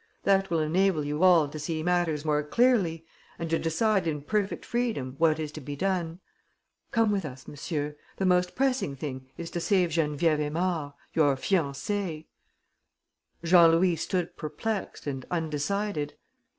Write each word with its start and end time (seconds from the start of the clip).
That 0.23 0.49
will 0.49 0.57
enable 0.61 1.05
you 1.05 1.21
all 1.21 1.47
to 1.47 1.59
see 1.59 1.83
matters 1.83 2.25
more 2.25 2.41
clearly 2.41 3.05
and 3.37 3.51
to 3.51 3.59
decide 3.59 4.07
in 4.07 4.23
perfect 4.23 4.65
freedom 4.65 5.13
what 5.19 5.37
is 5.39 5.51
to 5.51 5.61
be 5.61 5.75
done. 5.75 6.19
Come 6.89 7.11
with 7.11 7.23
us, 7.23 7.47
monsieur. 7.47 7.95
The 8.17 8.25
most 8.25 8.55
pressing 8.55 8.95
thing 8.95 9.29
is 9.37 9.51
to 9.51 9.59
save 9.59 9.91
Geneviève 9.91 10.39
Aymard, 10.39 10.93
your 11.13 11.35
fiancée." 11.35 12.25
Jean 13.43 13.69
Louis 13.73 13.95
stood 13.95 14.35
perplexed 14.37 15.05
and 15.05 15.23
undecided. 15.29 16.15